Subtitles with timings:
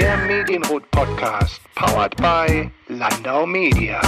[0.00, 4.00] Der Medienrot Podcast, powered by Landau Media.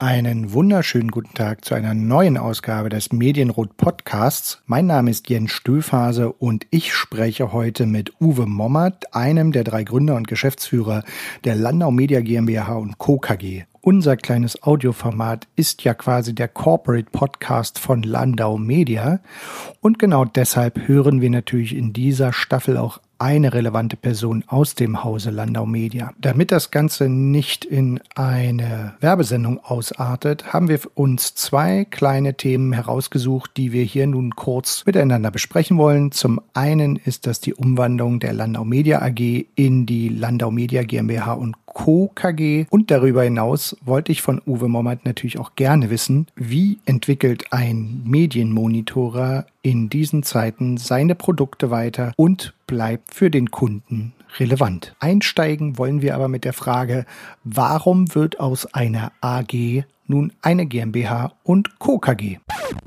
[0.00, 4.60] Einen wunderschönen guten Tag zu einer neuen Ausgabe des Medienrot Podcasts.
[4.66, 9.84] Mein Name ist Jens Stöfhase und ich spreche heute mit Uwe Mommert, einem der drei
[9.84, 11.04] Gründer und Geschäftsführer
[11.44, 13.18] der Landau Media GmbH und Co.
[13.18, 13.62] KG.
[13.80, 19.20] Unser kleines Audioformat ist ja quasi der Corporate Podcast von Landau Media
[19.80, 25.04] und genau deshalb hören wir natürlich in dieser Staffel auch eine relevante Person aus dem
[25.04, 26.12] Hause Landau Media.
[26.18, 33.52] Damit das Ganze nicht in eine Werbesendung ausartet, haben wir uns zwei kleine Themen herausgesucht,
[33.56, 36.12] die wir hier nun kurz miteinander besprechen wollen.
[36.12, 41.32] Zum einen ist das die Umwandlung der Landau Media AG in die Landau Media GmbH
[41.34, 42.10] und Co.
[42.14, 42.66] KG.
[42.70, 48.00] Und darüber hinaus wollte ich von Uwe Mommert natürlich auch gerne wissen, wie entwickelt ein
[48.04, 54.94] Medienmonitorer in diesen Zeiten seine Produkte weiter und bleibt für den Kunden relevant.
[55.00, 57.04] Einsteigen wollen wir aber mit der Frage,
[57.44, 61.98] warum wird aus einer AG nun eine GmbH und Co.
[61.98, 62.38] KG?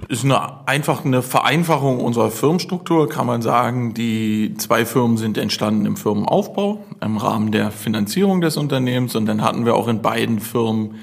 [0.09, 3.93] Ist eine, einfach eine Vereinfachung unserer Firmenstruktur, kann man sagen.
[3.93, 9.15] Die zwei Firmen sind entstanden im Firmenaufbau, im Rahmen der Finanzierung des Unternehmens.
[9.15, 10.95] Und dann hatten wir auch in beiden Firmen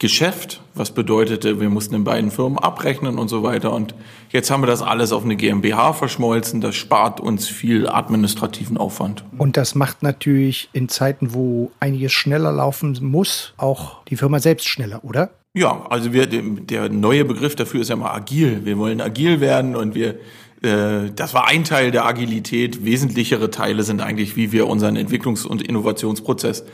[0.00, 3.70] Geschäft, was bedeutete, wir mussten in beiden Firmen abrechnen und so weiter.
[3.70, 3.94] Und
[4.30, 6.62] jetzt haben wir das alles auf eine GmbH verschmolzen.
[6.62, 9.24] Das spart uns viel administrativen Aufwand.
[9.36, 14.68] Und das macht natürlich in Zeiten, wo einiges schneller laufen muss, auch die Firma selbst
[14.68, 15.32] schneller, oder?
[15.52, 18.64] Ja, also wir, der neue Begriff dafür ist ja mal agil.
[18.64, 20.20] Wir wollen agil werden und wir,
[20.62, 22.84] äh, das war ein Teil der Agilität.
[22.84, 26.64] Wesentlichere Teile sind eigentlich, wie wir unseren Entwicklungs- und Innovationsprozess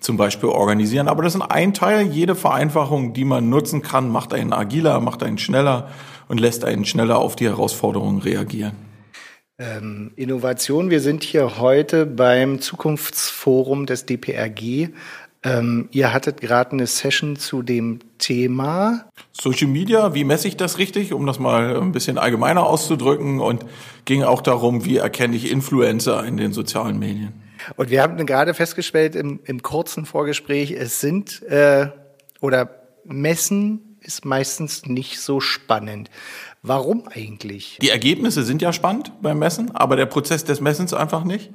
[0.00, 1.08] zum Beispiel organisieren.
[1.08, 2.08] Aber das ist ein Teil.
[2.08, 5.90] Jede Vereinfachung, die man nutzen kann, macht einen agiler, macht einen schneller
[6.28, 8.72] und lässt einen schneller auf die Herausforderungen reagieren.
[9.58, 10.90] Ähm, Innovation.
[10.90, 14.90] Wir sind hier heute beim Zukunftsforum des DPRG.
[15.46, 19.08] Ähm, ihr hattet gerade eine Session zu dem Thema.
[19.32, 23.64] Social Media, wie messe ich das richtig, um das mal ein bisschen allgemeiner auszudrücken und
[24.06, 27.32] ging auch darum, wie erkenne ich Influencer in den sozialen Medien.
[27.76, 31.90] Und wir haben gerade festgestellt im, im kurzen Vorgespräch, es sind äh,
[32.40, 36.10] oder Messen ist meistens nicht so spannend.
[36.62, 37.78] Warum eigentlich?
[37.80, 41.52] Die Ergebnisse sind ja spannend beim Messen, aber der Prozess des Messens einfach nicht.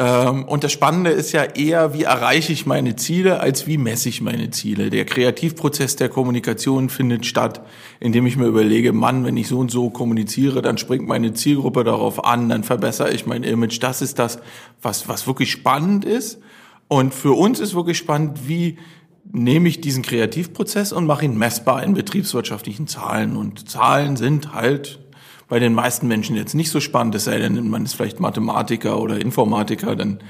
[0.00, 4.08] Ähm, und das Spannende ist ja eher, wie erreiche ich meine Ziele, als wie messe
[4.08, 4.88] ich meine Ziele.
[4.88, 7.60] Der Kreativprozess der Kommunikation findet statt,
[8.00, 11.84] indem ich mir überlege, Mann, wenn ich so und so kommuniziere, dann springt meine Zielgruppe
[11.84, 13.82] darauf an, dann verbessere ich mein Image.
[13.82, 14.38] Das ist das,
[14.80, 16.40] was, was wirklich spannend ist.
[16.88, 18.78] Und für uns ist wirklich spannend, wie
[19.30, 23.36] nehme ich diesen Kreativprozess und mache ihn messbar in betriebswirtschaftlichen Zahlen.
[23.36, 24.98] Und Zahlen sind halt
[25.50, 29.00] bei den meisten Menschen jetzt nicht so spannend, es sei denn, man ist vielleicht Mathematiker
[29.00, 30.20] oder Informatiker, dann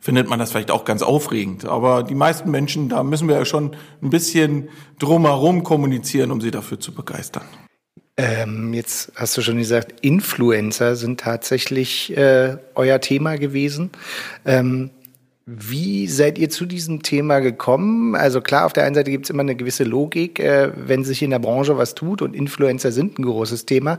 [0.00, 1.64] findet man das vielleicht auch ganz aufregend.
[1.64, 4.68] Aber die meisten Menschen, da müssen wir ja schon ein bisschen
[5.00, 7.42] drumherum kommunizieren, um sie dafür zu begeistern.
[8.16, 13.90] Ähm, jetzt hast du schon gesagt, Influencer sind tatsächlich äh, euer Thema gewesen.
[14.44, 14.90] Ähm,
[15.50, 18.14] wie seid ihr zu diesem Thema gekommen?
[18.14, 21.22] Also klar, auf der einen Seite gibt es immer eine gewisse Logik, äh, wenn sich
[21.22, 23.98] in der Branche was tut und Influencer sind ein großes Thema,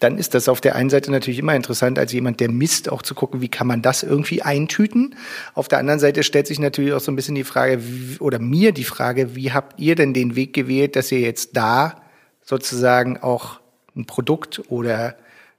[0.00, 3.02] dann ist das auf der einen Seite natürlich immer interessant, als jemand, der misst, auch
[3.02, 5.16] zu gucken, wie kann man das irgendwie eintüten.
[5.52, 8.38] Auf der anderen Seite stellt sich natürlich auch so ein bisschen die Frage, wie, oder
[8.38, 12.00] mir die Frage, wie habt ihr denn den Weg gewählt, dass ihr jetzt da
[12.42, 13.60] sozusagen auch
[13.94, 15.16] ein Produkt oder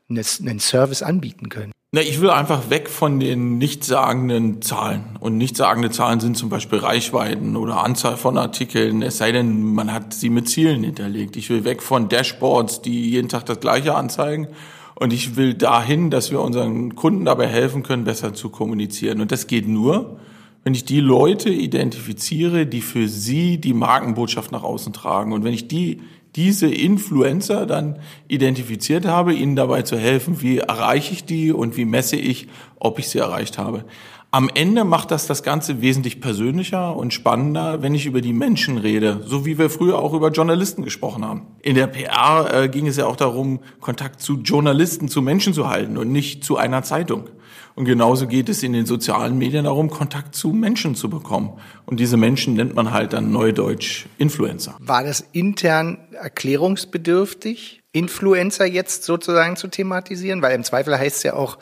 [0.10, 1.77] einen Service anbieten könnt?
[1.94, 5.18] Na, ich will einfach weg von den nichtssagenden Zahlen.
[5.22, 9.94] Und nichtssagende Zahlen sind zum Beispiel Reichweiten oder Anzahl von Artikeln, es sei denn, man
[9.94, 11.38] hat sie mit Zielen hinterlegt.
[11.38, 14.50] Ich will weg von Dashboards, die jeden Tag das Gleiche anzeigen.
[14.96, 19.22] Und ich will dahin, dass wir unseren Kunden dabei helfen können, besser zu kommunizieren.
[19.22, 20.20] Und das geht nur,
[20.66, 25.32] wenn ich die Leute identifiziere, die für sie die Markenbotschaft nach außen tragen.
[25.32, 26.02] Und wenn ich die
[26.38, 31.86] diese Influencer dann identifiziert habe, ihnen dabei zu helfen, wie erreiche ich die und wie
[31.86, 32.48] messe ich,
[32.80, 33.84] ob ich sie erreicht habe.
[34.30, 38.78] Am Ende macht das das Ganze wesentlich persönlicher und spannender, wenn ich über die Menschen
[38.78, 41.48] rede, so wie wir früher auch über Journalisten gesprochen haben.
[41.64, 45.70] In der PR äh, ging es ja auch darum, Kontakt zu Journalisten, zu Menschen zu
[45.70, 47.30] halten und nicht zu einer Zeitung.
[47.78, 51.60] Und genauso geht es in den sozialen Medien darum, Kontakt zu Menschen zu bekommen.
[51.86, 54.76] Und diese Menschen nennt man halt dann neudeutsch Influencer.
[54.80, 60.42] War das intern erklärungsbedürftig, Influencer jetzt sozusagen zu thematisieren?
[60.42, 61.60] Weil im Zweifel heißt es ja auch,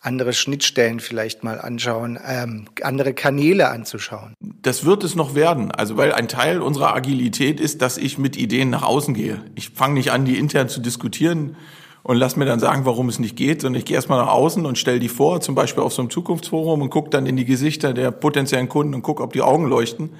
[0.00, 4.34] andere Schnittstellen vielleicht mal anschauen, ähm, andere Kanäle anzuschauen.
[4.40, 5.70] Das wird es noch werden.
[5.70, 9.44] Also weil ein Teil unserer Agilität ist, dass ich mit Ideen nach außen gehe.
[9.54, 11.56] Ich fange nicht an, die intern zu diskutieren
[12.02, 14.66] und lass mir dann sagen, warum es nicht geht, sondern ich gehe erstmal nach außen
[14.66, 17.44] und stelle die vor, zum Beispiel auf so einem Zukunftsforum und gucke dann in die
[17.44, 20.10] Gesichter der potenziellen Kunden und gucke, ob die Augen leuchten.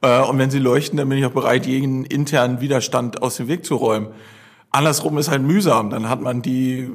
[0.00, 3.48] Äh, und wenn sie leuchten, dann bin ich auch bereit, jeden internen Widerstand aus dem
[3.48, 4.08] Weg zu räumen.
[4.70, 5.90] Andersrum ist halt mühsam.
[5.90, 6.88] Dann hat man die äh,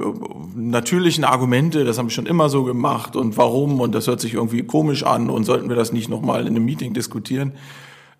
[0.55, 4.33] natürlichen Argumente, das haben wir schon immer so gemacht und warum und das hört sich
[4.33, 7.53] irgendwie komisch an und sollten wir das nicht nochmal in einem Meeting diskutieren.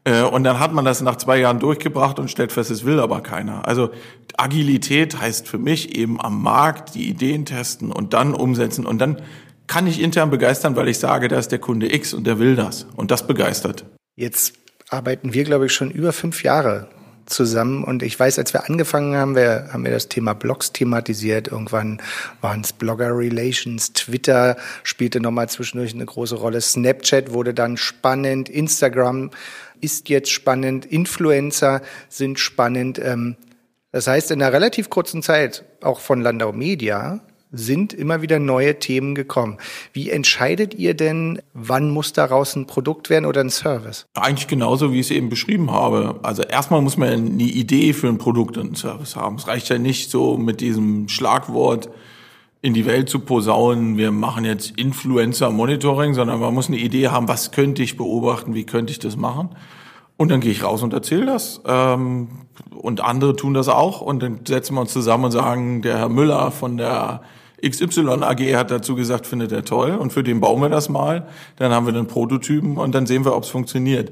[0.04, 3.00] Äh, und dann hat man das nach zwei Jahren durchgebracht und stellt fest, es will
[3.00, 3.68] aber keiner.
[3.68, 3.92] Also
[4.38, 8.86] Agilität heißt für mich eben am Markt die Ideen testen und dann umsetzen.
[8.86, 9.22] Und dann
[9.68, 12.56] kann ich intern begeistern, weil ich sage, da ist der Kunde X und der will
[12.56, 12.88] das.
[12.96, 13.86] Und das begeistert.
[14.16, 14.54] Jetzt
[14.90, 16.90] arbeiten wir, glaube ich, schon über fünf Jahre
[17.32, 17.84] zusammen.
[17.84, 21.48] Und ich weiß, als wir angefangen haben, wir, haben wir das Thema Blogs thematisiert.
[21.48, 22.02] Irgendwann
[22.42, 26.62] waren es Blogger Relations, Twitter spielte nochmal zwischendurch eine große Rolle.
[26.62, 29.32] Snapchat wurde dann spannend, Instagram
[29.80, 33.00] ist jetzt spannend, Influencer sind spannend.
[33.00, 33.36] Ähm,
[33.92, 37.20] das heißt, in einer relativ kurzen Zeit, auch von Landau Media,
[37.52, 39.58] sind immer wieder neue Themen gekommen.
[39.94, 44.08] Wie entscheidet ihr denn, wann muss daraus ein Produkt werden oder ein Service?
[44.14, 46.20] Eigentlich genauso, wie ich es eben beschrieben habe.
[46.24, 49.36] Also erstmal muss man eine Idee für ein Produkt und einen Service haben.
[49.36, 51.90] Es reicht ja nicht so mit diesem Schlagwort
[52.62, 57.28] in die Welt zu posaunen, wir machen jetzt Influencer-Monitoring, sondern man muss eine Idee haben,
[57.28, 59.50] was könnte ich beobachten, wie könnte ich das machen.
[60.16, 61.62] Und dann gehe ich raus und erzähle das.
[61.66, 62.28] Ähm,
[62.70, 64.02] und andere tun das auch.
[64.02, 67.24] Und dann setzen wir uns zusammen und sagen, der Herr Müller von der
[67.64, 69.92] XY AG hat dazu gesagt, findet er toll.
[69.92, 71.28] Und für den bauen wir das mal.
[71.58, 74.12] Dann haben wir den Prototypen und dann sehen wir, ob es funktioniert.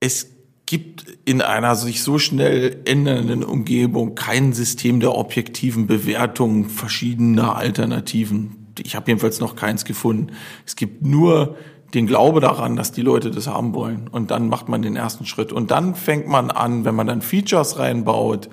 [0.00, 0.30] Es
[0.66, 8.72] gibt in einer sich so schnell ändernden Umgebung kein System der objektiven Bewertung verschiedener Alternativen.
[8.82, 10.32] Ich habe jedenfalls noch keins gefunden.
[10.66, 11.56] Es gibt nur
[11.94, 14.08] den Glaube daran, dass die Leute das haben wollen.
[14.08, 15.52] Und dann macht man den ersten Schritt.
[15.52, 18.50] Und dann fängt man an, wenn man dann Features reinbaut,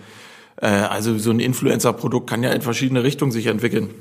[0.64, 3.94] äh, also so ein Influencer-Produkt kann ja in verschiedene Richtungen sich entwickeln.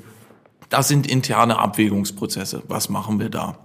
[0.69, 2.62] Das sind interne Abwägungsprozesse.
[2.69, 3.59] Was machen wir da?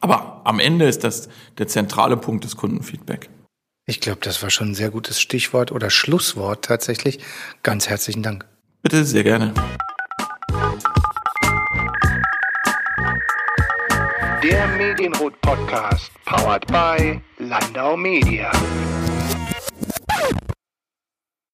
[0.00, 1.28] Aber am Ende ist das
[1.58, 3.28] der zentrale Punkt des Kundenfeedback.
[3.86, 7.18] Ich glaube, das war schon ein sehr gutes Stichwort oder Schlusswort tatsächlich.
[7.64, 8.46] Ganz herzlichen Dank.
[8.82, 9.52] Bitte, sehr gerne.
[14.42, 18.52] Der Medienrot Podcast, powered by Landau Media.